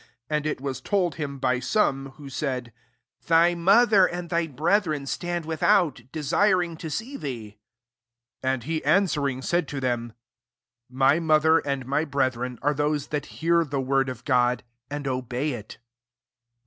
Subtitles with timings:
[0.29, 2.73] 20 And it was told him ty 9ome^ who said,
[3.27, 7.57] Thy mother and thy brethren 11 stsmd without, desiring to see thee.'^
[8.41, 10.13] 21 And he answeri&g, said to them,
[10.89, 15.51] My mother and my brethren are those that hear the word of God, and obey
[15.51, 15.77] «^.